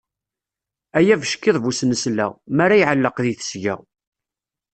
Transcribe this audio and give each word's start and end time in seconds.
Ay 0.97 1.07
abeckiḍ 1.13 1.57
bu 1.63 1.71
snesla, 1.79 2.27
mi 2.55 2.61
ara 2.65 2.75
iɛelleq 2.81 3.17
di 3.23 3.33
tesga. 3.39 3.75